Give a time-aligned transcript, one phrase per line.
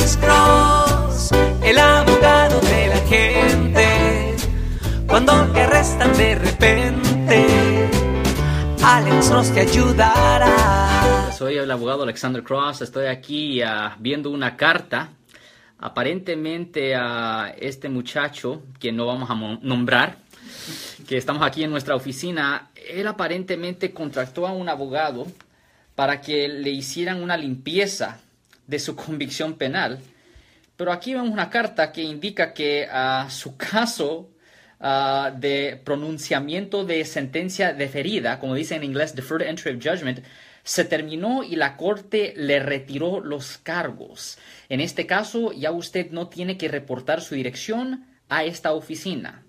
[0.00, 1.30] Alex Cross,
[1.62, 4.34] el abogado de la gente.
[5.06, 7.46] Cuando te arrestan de repente,
[8.82, 11.30] Alex Cross te ayudará.
[11.36, 12.80] Soy el abogado Alexander Cross.
[12.80, 15.10] Estoy aquí ah, viendo una carta.
[15.78, 20.16] Aparentemente a este muchacho, que no vamos a nombrar,
[21.06, 25.26] que estamos aquí en nuestra oficina, él aparentemente contrató a un abogado
[25.94, 28.18] para que le hicieran una limpieza
[28.66, 30.00] de su convicción penal.
[30.76, 34.30] Pero aquí vemos una carta que indica que ah, su caso
[34.80, 40.20] ah, de pronunciamiento de sentencia deferida, como dice en inglés, deferred entry of judgment,
[40.62, 44.38] se terminó y la corte le retiró los cargos.
[44.68, 49.44] En este caso, ya usted no tiene que reportar su dirección a esta oficina.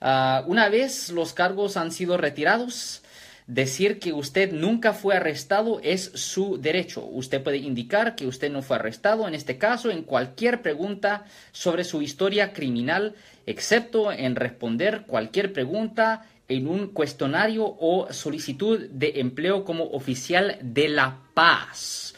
[0.00, 3.02] Ah, una vez los cargos han sido retirados,
[3.46, 7.04] decir que usted nunca fue arrestado es su derecho.
[7.04, 11.84] Usted puede indicar que usted no fue arrestado, en este caso, en cualquier pregunta sobre
[11.84, 13.14] su historia criminal,
[13.46, 20.88] excepto en responder cualquier pregunta en un cuestionario o solicitud de empleo como oficial de
[20.88, 22.14] la paz.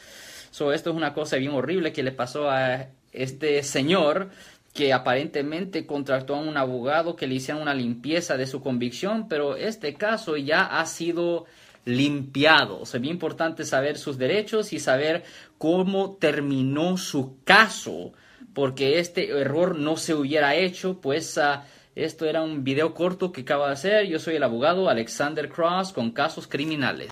[0.51, 4.31] So, esto es una cosa bien horrible que le pasó a este señor
[4.79, 9.57] que aparentemente contrató a un abogado que le hiciera una limpieza de su convicción, pero
[9.57, 11.47] este caso ya ha sido
[11.84, 12.83] limpiado.
[12.83, 15.25] O sea, importante saber sus derechos y saber
[15.59, 18.12] cómo terminó su caso,
[18.55, 23.41] porque este error no se hubiera hecho, pues ah, esto era un video corto que
[23.41, 24.06] acaba de hacer.
[24.06, 27.11] Yo soy el abogado Alexander Cross con casos criminales.